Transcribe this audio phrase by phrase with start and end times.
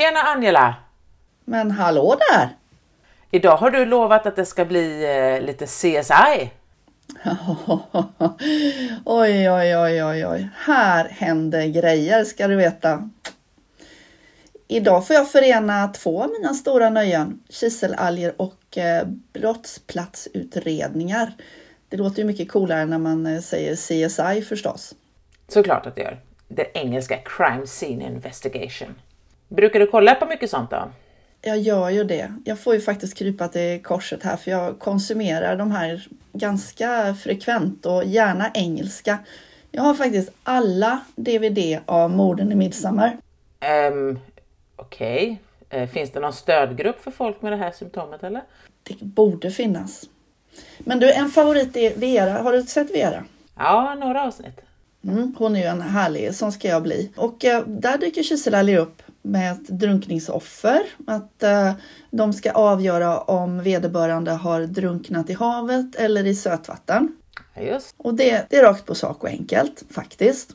[0.00, 0.74] Tjena Angela!
[1.44, 2.56] Men hallå där!
[3.30, 6.50] Idag har du lovat att det ska bli eh, lite CSI.
[9.04, 10.48] oj, oj, oj, oj, oj.
[10.56, 13.10] Här händer grejer ska du veta.
[14.68, 17.40] Idag får jag förena två av mina stora nöjen.
[17.48, 21.32] Kiselalger och eh, brottsplatsutredningar.
[21.88, 24.94] Det låter ju mycket coolare när man eh, säger CSI förstås.
[25.48, 26.20] Såklart att det gör.
[26.48, 28.94] Det engelska Crime Scene Investigation.
[29.50, 30.90] Brukar du kolla på mycket sånt då?
[31.42, 32.34] Jag gör ju det.
[32.44, 37.86] Jag får ju faktiskt krypa till korset här för jag konsumerar de här ganska frekvent
[37.86, 39.18] och gärna engelska.
[39.70, 43.16] Jag har faktiskt alla DVD av Morden i Midsommar.
[43.92, 44.18] Um,
[44.76, 45.40] Okej.
[45.68, 45.82] Okay.
[45.82, 48.42] Uh, finns det någon stödgrupp för folk med det här symptomet eller?
[48.82, 50.04] Det borde finnas.
[50.78, 52.42] Men du, en favorit är Vera.
[52.42, 53.24] Har du sett Vera?
[53.56, 54.60] Ja, några avsnitt.
[55.04, 57.10] Mm, hon är ju en härlig, sån ska jag bli.
[57.16, 60.82] Och eh, där dyker Kisselalli upp med ett drunkningsoffer.
[61.06, 61.72] Att eh,
[62.10, 67.16] de ska avgöra om vederbörande har drunknat i havet eller i sötvatten.
[67.60, 67.94] Just.
[67.96, 70.50] Och det, det är rakt på sak och enkelt faktiskt.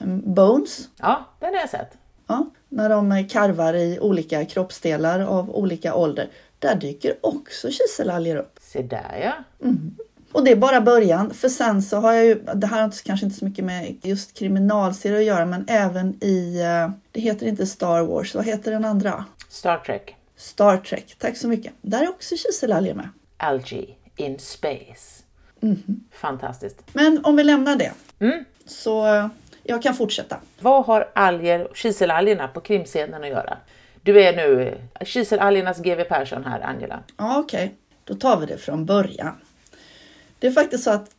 [0.00, 0.88] Mm, Bones.
[0.96, 1.92] Ja, den har jag sett.
[2.26, 6.30] Ja, när de karvar i olika kroppsdelar av olika ålder.
[6.58, 8.58] Där dyker också kiselalger upp.
[8.60, 9.66] Se där ja.
[9.66, 9.96] Mm.
[10.34, 13.26] Och det är bara början, för sen så har jag ju, det här har kanske
[13.26, 17.66] inte så mycket med just kriminalserier att göra, men även i, eh, det heter inte
[17.66, 19.24] Star Wars, vad heter den andra?
[19.48, 20.16] Star Trek.
[20.36, 21.72] Star Trek, tack så mycket.
[21.82, 23.08] Där är också kiselalger med.
[23.36, 25.22] Algae in space.
[25.62, 25.82] Mm.
[26.12, 26.82] Fantastiskt.
[26.92, 28.44] Men om vi lämnar det, mm.
[28.66, 29.26] så eh,
[29.62, 30.36] jag kan fortsätta.
[30.60, 33.56] Vad har alger, kiselalgerna på krimscenen att göra?
[34.02, 37.02] Du är nu kiselalgernas GW Persson här, Angela.
[37.16, 37.64] Ja, okej.
[37.64, 37.76] Okay.
[38.04, 39.34] Då tar vi det från början.
[40.38, 41.10] Det är faktiskt så att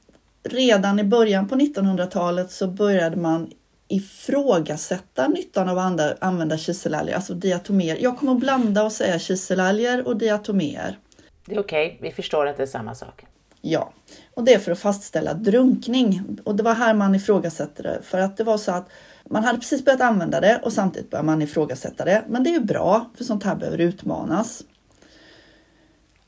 [0.43, 3.51] redan i början på 1900-talet så började man
[3.87, 7.97] ifrågasätta nyttan av att använda kiselalger, alltså diatomer.
[8.01, 10.99] Jag kommer att blanda och säga kiselalger och diatomer.
[11.45, 12.09] Det är okej, okay.
[12.09, 13.25] vi förstår att det är samma sak.
[13.61, 13.93] Ja,
[14.33, 16.37] och det är för att fastställa drunkning.
[16.43, 18.89] Och det var här man ifrågasätter det, för att det var så att
[19.29, 22.23] man hade precis börjat använda det och samtidigt började man ifrågasätta det.
[22.27, 24.63] Men det är ju bra, för sånt här behöver utmanas.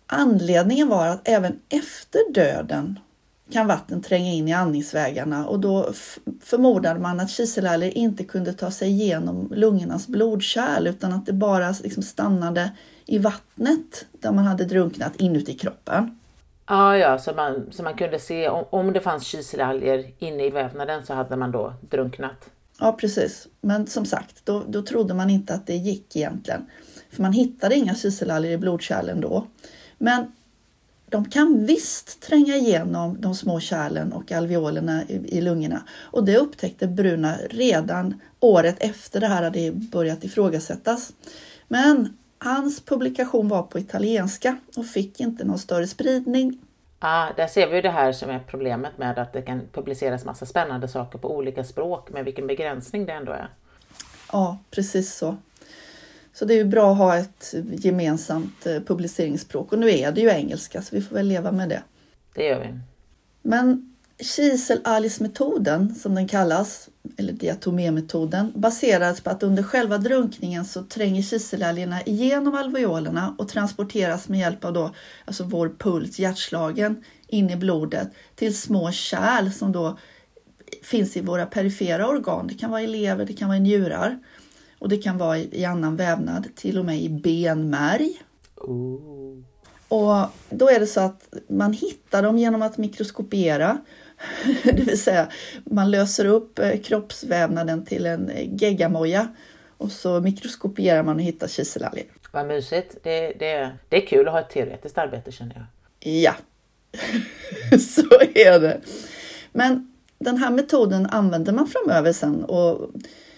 [0.08, 3.00] Anledningen var att även efter döden
[3.52, 5.90] kan vatten tränga in i andningsvägarna och då
[6.44, 11.74] förmodade man att kiselalger inte kunde ta sig igenom lungornas blodkärl utan att det bara
[11.84, 12.72] liksom stannade
[13.06, 16.20] i vattnet där man hade drunknat inuti kroppen.
[16.66, 20.50] Ah, ja, så man, så man kunde se om, om det fanns kiselalger inne i
[20.50, 22.50] vävnaden så hade man då drunknat?
[22.80, 23.48] Ja, precis.
[23.62, 26.66] Men som sagt, då, då trodde man inte att det gick egentligen.
[27.12, 29.48] För man hittade inga kiselalger i blodkärlen då.
[29.98, 30.32] Men
[31.10, 36.88] de kan visst tränga igenom de små kärlen och alveolerna i, lungorna och det upptäckte
[36.88, 41.14] Bruna redan året efter det här hade börjat ifrågasättas.
[41.68, 46.60] Men hans publikation var på italienska och fick inte någon större spridning.
[47.00, 50.46] Ah, där ser vi det här som är problemet med att det kan publiceras massa
[50.46, 53.50] spännande saker på olika språk med vilken begränsning det ändå är.
[54.32, 55.38] Ja, precis så.
[56.40, 60.22] Så det är ju bra att ha ett gemensamt eh, publiceringsspråk och nu är det
[60.22, 61.84] ju engelska så vi får väl leva med det.
[62.36, 62.80] Det gör vi.
[63.42, 71.22] Men kiselalgsmetoden som den kallas, eller diatomemetoden, baseras på att under själva drunkningen så tränger
[71.22, 74.92] kiselalgerna igenom alveolerna och transporteras med hjälp av då,
[75.26, 79.98] alltså vår puls, hjärtslagen, in i blodet till små kärl som då
[80.84, 82.48] finns i våra perifera organ.
[82.48, 84.20] Det kan vara i lever, det kan vara i njurar.
[84.88, 88.22] Och det kan vara i, annan vävnad, till och med i benmärg.
[88.56, 89.44] Oh.
[89.88, 93.78] Och då är det så att man hittar dem genom att mikroskopera.
[94.64, 95.28] det vill säga
[95.64, 99.28] man löser upp eh, kroppsvävnaden till en eh, geggamoja
[99.78, 102.06] och så mikroskopierar man och hittar kiselalger.
[102.32, 102.96] Vad mysigt.
[103.04, 106.14] Det, det, det är kul att ha ett teoretiskt arbete känner jag.
[106.14, 106.36] Ja,
[107.80, 108.82] så är det.
[109.52, 112.92] Men den här metoden använder man framöver sen och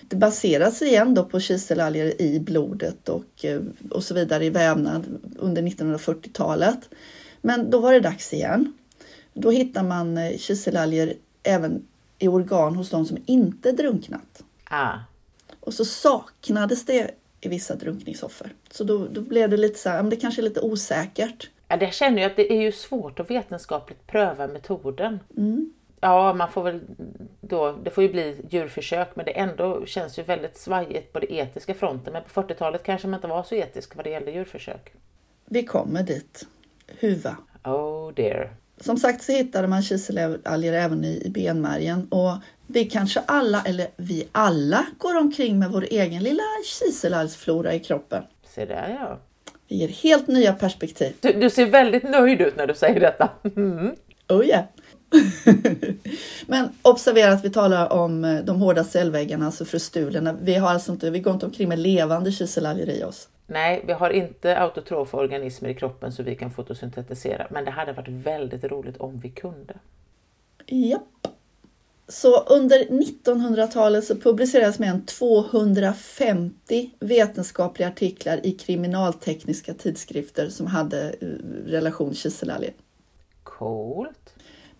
[0.09, 3.61] det baseras igen då på kiselalger i blodet och, eh,
[3.91, 6.89] och så vidare i vävnad under 1940-talet.
[7.41, 8.73] Men då var det dags igen.
[9.33, 11.13] Då hittar man eh, kiselalger
[11.43, 11.87] även
[12.19, 14.43] i organ hos de som inte drunknat.
[14.63, 14.97] Ah.
[15.59, 18.53] Och så saknades det i vissa drunkningsoffer.
[18.71, 21.49] Så då, då blev det lite så här, men det kanske är lite osäkert.
[21.67, 25.19] Ja, det känner jag att det är ju svårt att vetenskapligt pröva metoden.
[25.37, 25.73] Mm.
[26.01, 26.81] Ja, man får väl
[27.41, 31.33] då, det får ju bli djurförsök men det ändå känns ju väldigt svajigt på det
[31.33, 32.13] etiska fronten.
[32.13, 34.93] Men på 40-talet kanske man inte var så etisk vad det gällde djurförsök.
[35.45, 36.47] Vi kommer dit.
[36.99, 37.37] Huva.
[37.63, 38.53] Oh dear.
[38.79, 42.31] som sagt så hittade man kiselalger även i benmärgen och
[42.67, 48.23] vi kanske alla, eller vi alla, går omkring med vår egen lilla kiselalgsflora i kroppen.
[48.43, 49.19] Se där ja.
[49.67, 51.15] Det ger helt nya perspektiv.
[51.19, 53.29] Du, du ser väldigt nöjd ut när du säger detta.
[53.55, 53.95] Mm.
[54.29, 54.63] Oh yeah.
[56.47, 60.35] Men observera att vi talar om eh, de hårda cellväggarna, alltså frustulerna.
[60.41, 63.29] Vi, har alltså inte, vi går inte omkring med levande kiselalger i oss.
[63.47, 67.47] Nej, vi har inte autotrofa organismer i kroppen så vi kan fotosyntetisera.
[67.49, 69.73] Men det hade varit väldigt roligt om vi kunde.
[70.65, 71.27] Japp.
[72.07, 81.09] Så under 1900-talet så publicerades mer än 250 vetenskapliga artiklar i kriminaltekniska tidskrifter som hade
[81.21, 81.27] eh,
[81.65, 82.73] relation kiselalger.
[83.43, 84.18] Coolt.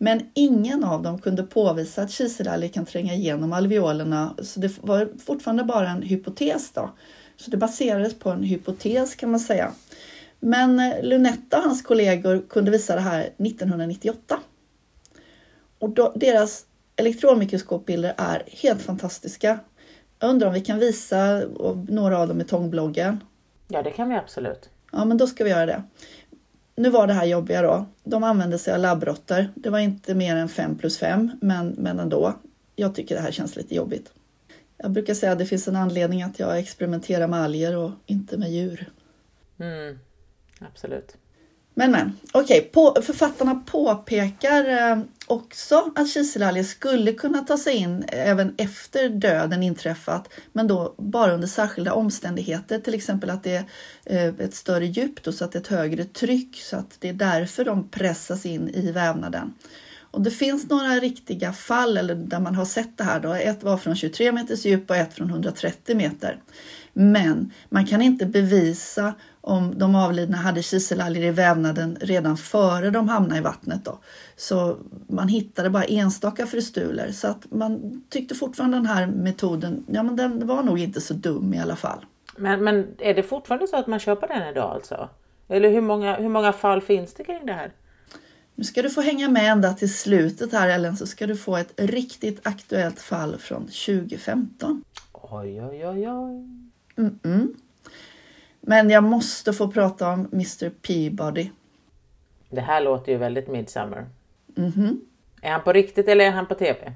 [0.02, 5.10] Men ingen av dem kunde påvisa att kiselalger kan tränga igenom alveolerna, så det var
[5.26, 6.72] fortfarande bara en hypotes.
[6.72, 6.90] Då.
[7.38, 9.72] Så det baserades på en hypotes kan man säga.
[10.40, 14.40] Men eh, Lunetta och hans kollegor kunde visa det här 1998.
[15.80, 16.66] Och då, deras
[16.96, 19.60] elektronmikroskopbilder är helt fantastiska.
[20.20, 21.42] Jag undrar om vi kan visa
[21.88, 23.24] några av dem i tångbloggen?
[23.68, 24.70] Ja, det kan vi absolut.
[24.92, 25.84] Ja, men då ska vi göra det.
[26.80, 27.86] Nu var det här jobbiga då.
[28.04, 29.50] De använde sig av labbrotter.
[29.56, 32.34] Det var inte mer än 5 plus 5, men, men ändå.
[32.76, 34.14] Jag tycker det här känns lite jobbigt.
[34.78, 38.38] Jag brukar säga att det finns en anledning att jag experimenterar med alger och inte
[38.38, 38.92] med djur.
[39.60, 40.00] Mm,
[40.60, 41.18] absolut.
[41.80, 48.06] Men men, okej, okay, författarna påpekar eh, också att kiselalger skulle kunna ta sig in
[48.08, 53.66] även efter döden inträffat, men då bara under särskilda omständigheter, till exempel att det
[54.06, 56.98] är eh, ett större djup då, så att det är ett högre tryck så att
[57.00, 59.54] det är därför de pressas in i vävnaden.
[60.12, 63.20] Och det finns några riktiga fall eller där man har sett det här.
[63.20, 63.34] Då.
[63.34, 66.42] Ett var från 23 meters djup och ett från 130 meter.
[66.94, 73.10] Men man kan inte bevisa om de avlidna hade kiselalger i vävnaden redan före de
[73.10, 73.86] hamnade i vattnet.
[73.86, 74.00] Då.
[74.36, 74.78] Så
[75.08, 80.16] man hittade bara enstaka frustuler så att man tyckte fortfarande den här metoden, ja men
[80.16, 82.06] den var nog inte så dum i alla fall.
[82.38, 85.10] Men, men är det fortfarande så att man köper den idag alltså?
[85.48, 87.72] Eller hur många, hur många fall finns det kring det här?
[88.56, 91.58] Nu ska du få hänga med ända till slutet här Ellen så ska du få
[91.58, 94.84] ett riktigt aktuellt fall från 2015.
[95.14, 96.48] Oj, oj, oj, oj.
[96.98, 97.48] Mm -mm.
[98.70, 101.50] Men jag måste få prata om Mr Peabody.
[102.50, 104.06] Det här låter ju väldigt Midsummer.
[104.58, 104.98] Mm -hmm.
[105.42, 106.94] Är han på riktigt eller är han på TV?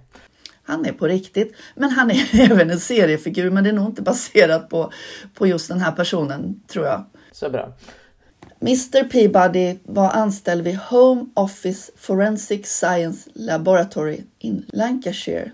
[0.64, 3.50] Han är på riktigt, men han är även en seriefigur.
[3.50, 4.92] Men det är nog inte baserat på,
[5.34, 7.06] på just den här personen, tror jag.
[7.32, 7.74] Så bra.
[8.62, 15.52] Mr Peabody var anställd vid Home Office Forensic Science Laboratory in Lancashire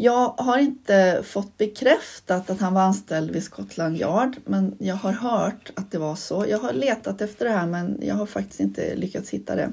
[0.00, 5.12] jag har inte fått bekräftat att han var anställd vid Scotland Yard, men jag har
[5.12, 6.44] hört att det var så.
[6.48, 9.72] Jag har letat efter det här, men jag har faktiskt inte lyckats hitta det.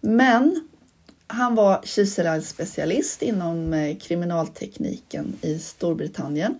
[0.00, 0.68] Men
[1.26, 6.58] han var kiselalgsspecialist inom eh, kriminaltekniken i Storbritannien.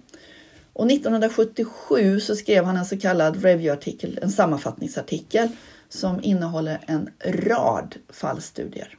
[0.72, 5.48] Och 1977 så skrev han en så kallad review-artikel, en sammanfattningsartikel
[5.88, 8.98] som innehåller en rad fallstudier.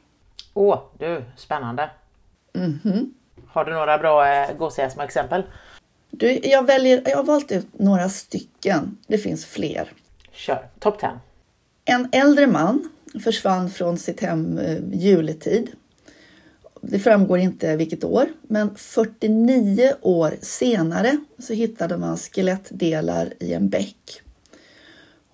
[0.54, 1.90] Åh, du, spännande!
[2.54, 3.10] Mm -hmm.
[3.58, 5.42] Har du några bra eh, gåsiga små exempel?
[6.10, 8.98] Du, jag, väljer, jag har valt ut några stycken.
[9.06, 9.92] Det finns fler.
[10.32, 11.10] Kör, topp 10.
[11.84, 12.90] En äldre man
[13.24, 15.70] försvann från sitt hem eh, juletid.
[16.80, 23.68] Det framgår inte vilket år, men 49 år senare så hittade man skelettdelar i en
[23.68, 24.22] bäck.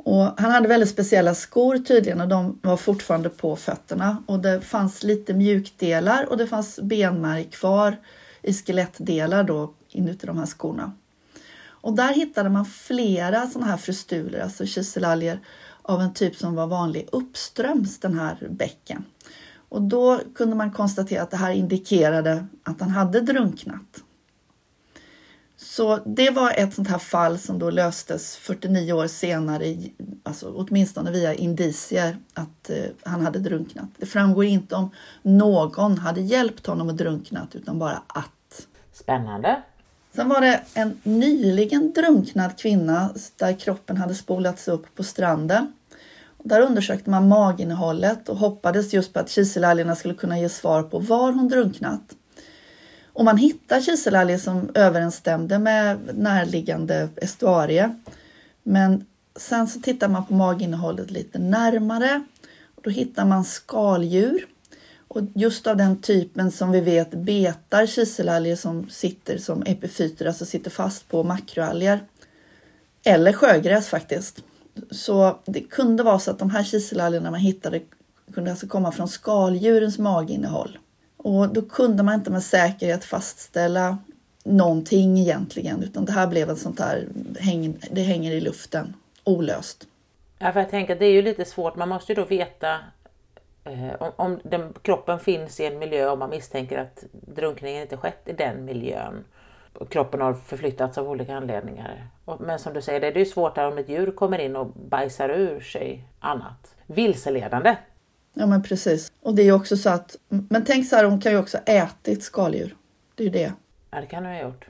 [0.04, 4.22] Och han hade väldigt speciella skor tydligen och de var fortfarande på fötterna.
[4.26, 7.96] Och det fanns lite mjukdelar och det fanns benmärg kvar
[8.42, 10.92] i skelettdelar då inuti de här skorna.
[11.66, 15.40] Och där hittade man flera sådana här frustuler, alltså kiselalger
[15.82, 19.04] av en typ som var vanlig uppströms den här bäcken.
[19.68, 24.02] Och då kunde man konstatera att det här indikerade att han hade drunknat.
[25.56, 29.76] Så det var ett sånt här fall som då löstes 49 år senare,
[30.22, 33.88] alltså åtminstone via indicier att eh, han hade drunknat.
[33.98, 34.90] Det framgår inte om
[35.22, 38.66] någon hade hjälpt honom att drunknat utan bara att.
[38.92, 39.62] Spännande.
[40.14, 45.72] Sen var det en nyligen drunknad kvinna där kroppen hade spolats upp på stranden.
[46.42, 50.98] Där undersökte man maginnehållet och hoppades just på att kiselalgerna skulle kunna ge svar på
[50.98, 52.00] var hon drunknat.
[53.14, 57.94] Och man hittar kiselalger som överensstämde med närliggande estuarie.
[58.62, 59.06] Men
[59.36, 62.24] sen så tittar man på maginnehållet lite närmare.
[62.74, 64.46] Och då hittar man skaldjur.
[65.08, 70.44] Och just av den typen som vi vet betar kiselalger som sitter som epifyter, alltså
[70.46, 72.00] sitter fast på makroalger.
[73.04, 74.42] Eller sjögräs faktiskt.
[74.90, 77.80] Så det kunde vara så att de här kiselalgerna man hittade
[78.34, 80.78] kunde alltså komma från skaldjurens maginnehåll.
[81.24, 83.98] Och då kunde man inte med säkerhet fastställa
[84.44, 87.08] någonting egentligen, utan det här blev ett sånt här,
[87.90, 89.86] det hänger i luften, olöst.
[90.38, 92.78] Ja, för jag tänker att det är ju lite svårt, man måste ju då veta
[93.64, 97.96] eh, om, om den, kroppen finns i en miljö och man misstänker att drunkningen inte
[97.96, 99.24] skett i den miljön.
[99.78, 102.06] Och kroppen har förflyttats av olika anledningar.
[102.24, 104.66] Och, men som du säger, det är ju svårt om ett djur kommer in och
[104.66, 106.74] bajsar ur sig annat.
[106.86, 107.76] Vilseledande.
[108.34, 109.12] Ja men precis.
[109.22, 111.58] Och det är ju också så att, men tänk så här, hon kan ju också
[111.58, 112.76] ätit skaldjur.
[113.14, 113.52] Det är ju det.
[113.90, 114.66] Ja det kan hon ha gjort.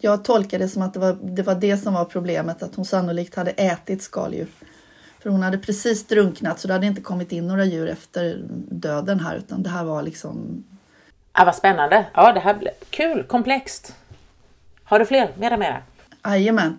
[0.00, 2.84] Jag tolkar det som att det var, det var det som var problemet, att hon
[2.84, 4.46] sannolikt hade ätit skaldjur.
[5.18, 9.20] För hon hade precis drunknat så det hade inte kommit in några djur efter döden
[9.20, 10.64] här utan det här var liksom...
[11.32, 12.06] Ja, vad spännande!
[12.14, 13.94] Ja, det här blev kul, komplext.
[14.84, 15.30] Har du fler?
[15.38, 15.82] Mera, mera?
[16.24, 16.78] Jajamän.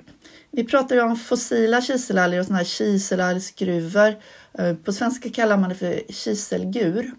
[0.52, 4.16] Vi pratar ju om fossila kiselalger och sådana här kiselalgsgruvor.
[4.54, 7.12] Eh, på svenska kallar man det för kiselgur.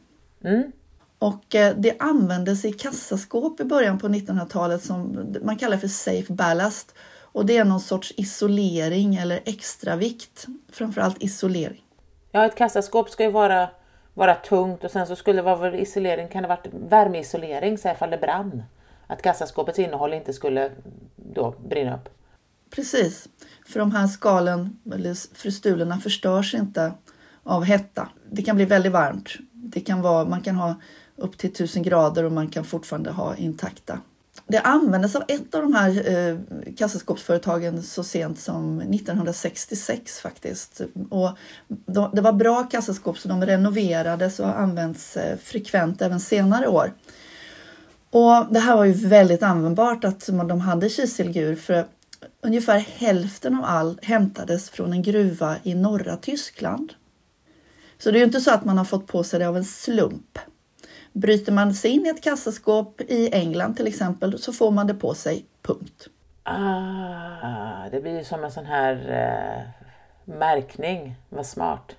[0.44, 0.72] Mm.
[1.18, 6.32] Och eh, det användes i kassaskåp i början på 1900-talet som man kallar för safe
[6.32, 6.94] ballast.
[7.20, 10.46] Och det är någon sorts isolering eller extravikt.
[10.72, 11.84] Framförallt isolering.
[12.32, 13.68] Ja, ett kassaskåp ska ju vara,
[14.14, 18.10] vara tungt och sen så skulle det vara isolering, kan det varit värmeisolering så ifall
[18.10, 18.62] det brann.
[19.06, 20.70] Att kassaskåpets innehåll inte skulle
[21.16, 22.08] då brinna upp.
[22.74, 23.28] Precis,
[23.66, 26.92] för de här skalen, eller frustulerna, förstörs inte
[27.42, 28.08] av hetta.
[28.30, 29.28] Det kan bli väldigt varmt.
[29.52, 30.74] Det kan vara, man kan ha
[31.16, 33.98] upp till 1000 grader och man kan fortfarande ha intakta.
[34.46, 36.36] Det användes av ett av de här eh,
[36.76, 40.80] kassaskåpsföretagen så sent som 1966 faktiskt.
[41.10, 41.30] Och
[41.86, 46.68] de, det var bra kassaskåp så de renoverades och har använts eh, frekvent även senare
[46.68, 46.92] år.
[48.10, 51.86] Och det här var ju väldigt användbart att de hade kiselgur för
[52.42, 56.92] ungefär hälften av all hämtades från en gruva i norra Tyskland.
[57.98, 59.64] Så det är ju inte så att man har fått på sig det av en
[59.64, 60.38] slump.
[61.12, 64.94] Bryter man sig in i ett kassaskåp i England till exempel så får man det
[64.94, 66.08] på sig, punkt.
[66.42, 69.62] Ah, det blir som en sån här eh,
[70.34, 71.96] märkning, vad smart.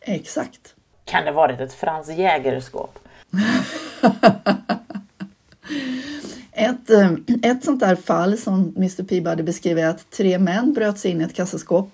[0.00, 0.74] Exakt.
[1.04, 2.98] Kan det varit ett Frans Jägerskåp?
[6.56, 10.98] ett, eh, ett sånt där fall som Mr Peabody beskriver är att tre män bröt
[10.98, 11.90] sig in i ett kassaskåp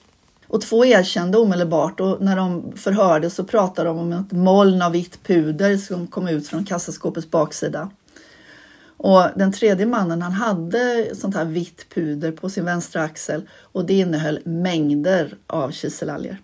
[0.46, 4.92] och två erkände omedelbart och när de förhördes så pratade de om ett moln av
[4.92, 7.90] vitt puder som kom ut från kassaskåpets baksida.
[8.96, 13.84] Och den tredje mannen han hade sånt här vitt puder på sin vänstra axel och
[13.84, 16.38] det innehöll mängder av kiselalger.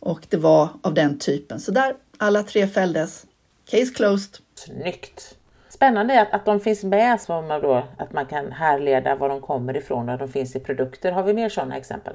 [0.00, 1.60] Och det var av den typen.
[1.60, 3.26] Så där, alla tre fälldes.
[3.70, 4.36] Case closed.
[4.54, 5.36] Snyggt!
[5.80, 9.76] Spännande att, att de finns med som då, att man kan härleda var de kommer
[9.76, 11.12] ifrån och de finns i produkter.
[11.12, 12.14] Har vi mer sådana exempel?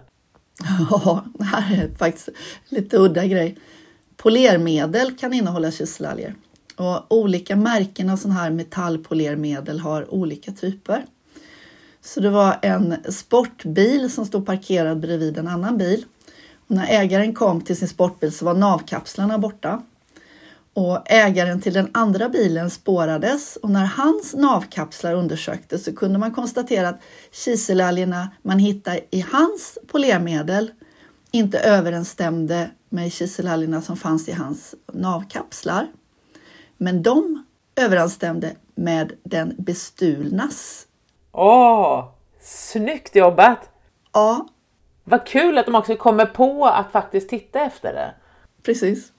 [0.89, 2.29] Ja, det här är faktiskt
[2.69, 3.57] lite udda grej.
[4.17, 6.35] Polermedel kan innehålla kiselalger
[6.75, 11.05] och olika märken av sådana här metallpolermedel har olika typer.
[12.01, 16.05] Så det var en sportbil som stod parkerad bredvid en annan bil.
[16.67, 19.81] Och när ägaren kom till sin sportbil så var navkapslarna borta.
[20.75, 26.33] Och ägaren till den andra bilen spårades och när hans navkapslar undersöktes så kunde man
[26.33, 27.01] konstatera att
[27.31, 30.71] kiselalgerna man hittade i hans polermedel
[31.31, 35.87] inte överensstämde med kiselalgerna som fanns i hans navkapslar.
[36.77, 40.87] Men de överensstämde med den bestulnas.
[41.31, 42.05] Åh,
[42.41, 43.69] snyggt jobbat!
[44.13, 44.47] Ja.
[45.03, 48.13] Vad kul att de också kommer på att faktiskt titta efter det.
[48.63, 49.11] Precis.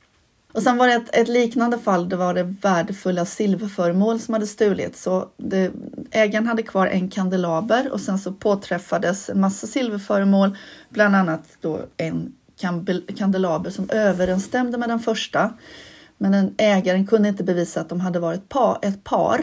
[0.57, 4.47] Och sen var det ett, ett, liknande fall, det var det värdefulla silverföremål som hade
[4.47, 5.03] stulits.
[5.03, 5.73] Så det,
[6.11, 10.57] ägaren hade kvar en kandelaber och sen så påträffades en massa silverföremål,
[10.89, 12.33] bland annat då en
[13.17, 15.53] kandelaber som överensstämde med den första.
[16.19, 19.41] Men den ägaren kunde inte bevisa att de hade varit par, ett par.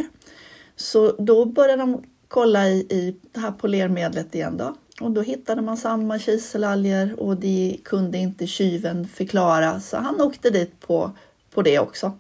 [0.76, 4.76] Så då började de kolla i, i det här polermedlet igen då.
[5.04, 10.50] Och då hittade man samma kiselalger och det kunde inte tjuven förklara så han åkte
[10.50, 11.12] dit på,
[11.54, 12.12] på det också.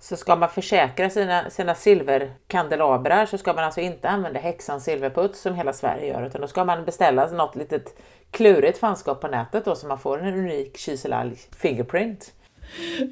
[0.00, 5.40] Så ska man försäkra sina, sina silverkandelabrar så ska man alltså inte använda häxans silverputs
[5.40, 7.98] som hela Sverige gör utan då ska man beställa något litet
[8.30, 12.32] klurigt fanskap på nätet då så man får en unik kiselalg fingerprint.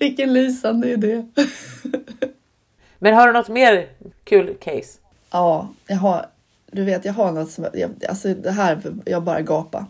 [0.01, 1.27] Vilken lysande idé!
[2.99, 3.89] Men har du något mer
[4.25, 4.99] kul case?
[5.31, 6.27] Ja, jag har
[6.73, 9.87] du vet, jag har något som, jag, alltså det här, jag bara gapa.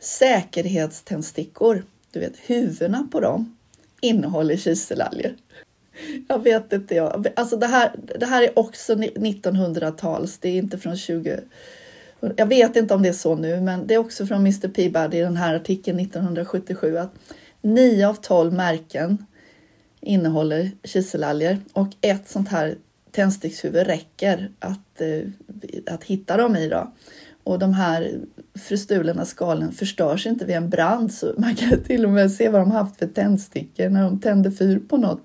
[0.00, 3.56] Säkerhetständstickor, du vet huvudena på dem
[4.00, 5.36] innehåller kiselalger.
[6.28, 10.78] Jag vet inte, jag, alltså det här, det här är också 1900-tals, det är inte
[10.78, 11.40] från 20
[12.36, 15.18] jag vet inte om det är så nu, men det är också från Mr Peabody
[15.18, 17.12] i den här artikeln 1977 att
[17.62, 19.26] 9 av 12 märken
[20.00, 22.76] innehåller kiselalger och ett sånt här
[23.16, 26.68] tändstickshuvud räcker att, eh, att hitta dem i.
[26.68, 26.92] Då.
[27.44, 28.20] Och de här
[28.68, 32.60] frustulena skalen förstörs inte vid en brand så man kan till och med se vad
[32.60, 35.22] de haft för tändstickor när de tänder fyr på något.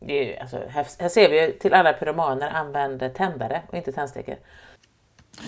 [0.00, 4.36] Är, alltså, här, här ser vi ju till alla pyromaner använder tändare och inte tändstickor.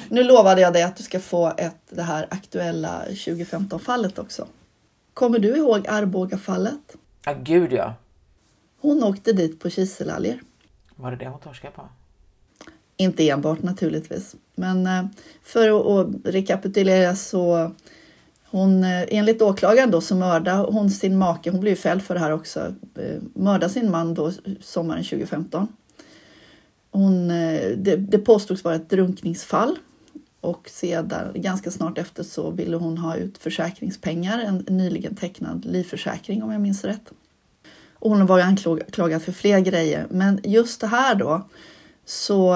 [0.08, 4.46] Nu lovade jag dig att du ska få ett, det här aktuella 2015-fallet också.
[5.14, 6.96] Kommer du ihåg Arboga-fallet?
[7.24, 7.94] Ja, gud ja.
[8.80, 10.40] Hon åkte dit på kiselalger.
[10.96, 11.82] Var det det hon torskade på?
[12.96, 15.06] Inte enbart naturligtvis, men eh,
[15.42, 17.72] för att rekapitulera så
[18.44, 22.20] hon, eh, enligt åklagaren då så mördade hon sin make, hon blev fälld för det
[22.20, 25.68] här också, eh, mördade sin man då sommaren 2015.
[26.90, 29.78] Hon, det, det påstods vara ett drunkningsfall
[30.40, 36.42] och sedan ganska snart efter så ville hon ha ut försäkringspengar, en nyligen tecknad livförsäkring
[36.42, 37.12] om jag minns rätt.
[38.04, 41.48] Och hon var varit anklagad för fler grejer, men just det här då
[42.04, 42.54] så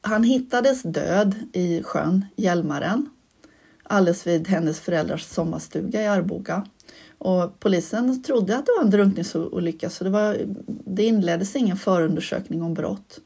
[0.00, 3.08] han hittades död i sjön Hjälmaren
[3.82, 6.66] alldeles vid hennes föräldrars sommarstuga i Arboga.
[7.18, 10.38] Och polisen trodde att det var en drunkningsolycka så det, var,
[10.84, 13.20] det inleddes ingen förundersökning om brott.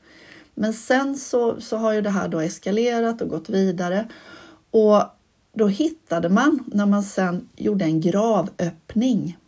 [0.55, 4.09] Men sen så, så har ju det här då eskalerat och gått vidare.
[4.71, 5.03] Och
[5.53, 9.39] då hittade man, när man sen gjorde en gravöppning,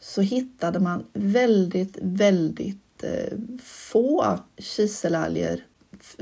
[0.00, 5.64] så hittade man väldigt, väldigt eh, få kiselalger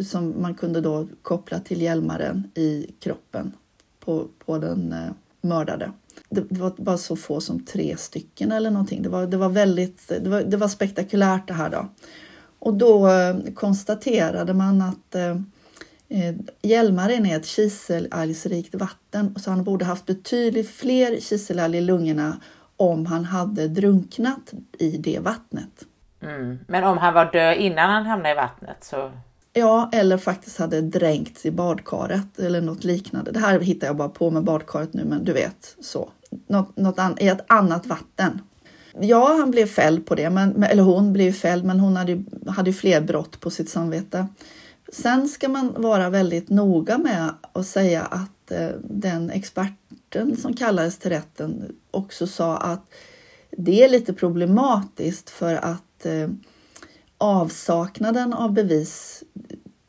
[0.06, 3.52] som man kunde då koppla till hjälmaren i kroppen
[4.00, 5.92] på, på den eh, mördade.
[6.30, 9.02] Det, var bara så få som tre stycken eller någonting.
[9.02, 11.88] Det var, det var väldigt det var, det var spektakulärt det här då.
[12.58, 15.30] Och då eh, konstaterade man att eh,
[16.08, 22.40] eh Hjälmaren är ett kiselalgsrikt vatten så han borde haft betydligt fler kiselalger i lungorna
[22.78, 25.84] om han hade drunknat i det vattnet.
[26.22, 26.58] Mm.
[26.68, 29.10] Men om han var död innan han hamnade i vattnet så?
[29.52, 33.30] Ja, eller faktiskt hade dränkts i badkaret eller något liknande.
[33.30, 36.10] Det här hittar jag bara på med badkaret nu, men du vet så.
[36.46, 38.40] Något, något an, I ett annat vatten.
[39.00, 42.72] Ja, han blev fälld på det, men, eller hon blev fälld, men hon hade, hade
[42.72, 44.26] fler brott på sitt samvete.
[44.92, 49.30] Sen ska man vara väldigt noga med att säga att eh, den
[50.08, 52.94] experten som kallades till rätten också sa att
[53.50, 56.28] det är lite problematiskt för att eh,
[57.18, 59.22] avsaknaden av bevis,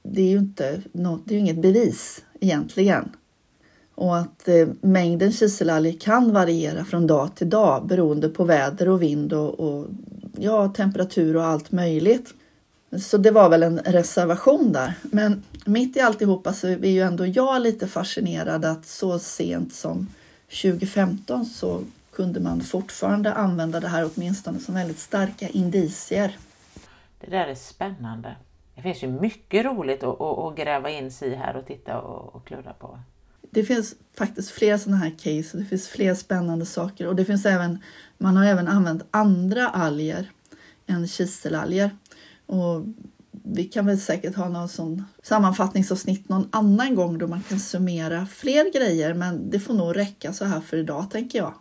[0.04, 3.10] det är ju inte något, det är inget bevis egentligen.
[3.96, 9.02] Och att eh, mängden kiselalger kan variera från dag till dag beroende på väder och
[9.02, 9.88] vind och, och
[10.38, 12.34] ja, temperatur och allt möjligt.
[12.98, 14.94] Så det var väl en reservation där.
[15.02, 20.08] Men mitt i alltihopa så är ju ändå jag lite fascinerad att så sent som
[20.50, 26.38] 2015 så kunde man fortfarande använda det här åtminstone som väldigt starka indicier.
[27.20, 28.36] Det där är spännande.
[28.76, 32.36] Det finns ju mycket roligt att, att, gräva in sig i här och titta och,
[32.36, 33.00] och klura på.
[33.52, 37.26] Det finns faktiskt fler sådana här case och det finns fler spännande saker och det
[37.26, 37.84] finns även,
[38.18, 40.32] man har även använt andra alger
[40.88, 41.92] än kiselalger.
[42.46, 42.84] Och
[43.44, 48.26] vi kan väl säkert ha någon sån sammanfattningsavsnitt någon annan gång då man kan summera
[48.26, 51.54] fler grejer men det får nog räcka så här för idag tänker jag.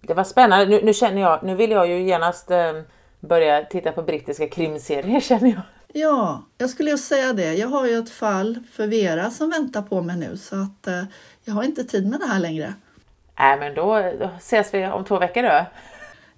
[0.00, 0.66] Det var spännande.
[0.66, 2.72] Nu, nu känner jag, nu vill jag ju genast eh,
[3.20, 5.62] börja titta på brittiska krimserier känner jag.
[5.94, 7.54] Ja, jag skulle ju säga det.
[7.54, 11.02] Jag har ju ett fall för Vera som väntar på mig nu så att eh,
[11.44, 12.74] jag har inte tid med det här längre.
[13.38, 15.66] Nej, men då, då ses vi om två veckor då.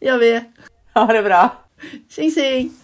[0.00, 0.44] Gör vi.
[0.94, 1.56] Ha det bra.
[2.08, 2.83] Tjing tjing!